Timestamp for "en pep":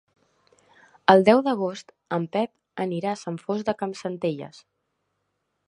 2.17-2.83